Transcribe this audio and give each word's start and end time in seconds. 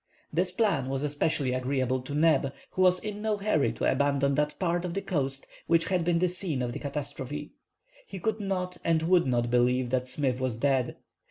This 0.33 0.51
plan 0.51 0.89
was 0.89 1.03
especially 1.03 1.53
agreeable 1.53 2.01
to 2.01 2.15
Neb, 2.15 2.51
who 2.71 2.81
was 2.81 2.97
in 3.01 3.21
no 3.21 3.37
hurry 3.37 3.71
to 3.73 3.85
abandon 3.85 4.33
that 4.33 4.57
part 4.57 4.83
of 4.83 4.95
the 4.95 5.01
coast 5.03 5.45
which 5.67 5.89
had 5.89 6.03
been 6.03 6.17
the 6.17 6.27
scene 6.27 6.63
of 6.63 6.73
the 6.73 6.79
catastrophe. 6.79 7.51
He 8.07 8.17
could 8.17 8.39
not 8.39 8.77
and 8.83 9.03
would 9.03 9.27
not 9.27 9.51
believe 9.51 9.91
that 9.91 10.07
Smith 10.07 10.39
was 10.41 10.57
dead. 10.57 10.97